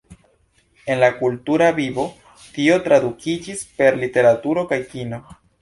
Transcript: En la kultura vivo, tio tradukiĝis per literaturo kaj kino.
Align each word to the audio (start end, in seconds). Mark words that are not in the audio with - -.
En 0.93 1.01
la 1.03 1.09
kultura 1.19 1.67
vivo, 1.81 2.07
tio 2.57 2.79
tradukiĝis 2.89 3.63
per 3.79 4.03
literaturo 4.07 4.69
kaj 4.73 4.85
kino. 4.95 5.25